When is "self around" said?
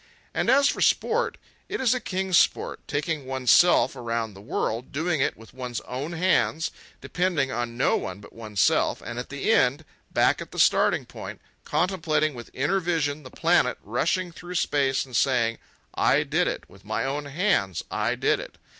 3.51-4.33